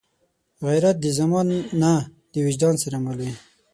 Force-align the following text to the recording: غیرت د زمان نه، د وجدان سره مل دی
غیرت 0.67 0.97
د 1.01 1.05
زمان 1.19 1.47
نه، 1.81 1.93
د 2.31 2.35
وجدان 2.47 2.75
سره 2.83 2.97
مل 3.03 3.15
دی 3.19 3.31